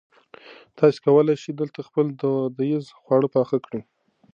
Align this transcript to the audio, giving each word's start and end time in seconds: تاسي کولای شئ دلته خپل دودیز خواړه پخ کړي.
تاسي 0.77 0.97
کولای 1.05 1.35
شئ 1.43 1.51
دلته 1.61 1.79
خپل 1.87 2.05
دودیز 2.21 2.85
خواړه 3.01 3.27
پخ 3.35 3.49
کړي. 3.65 3.81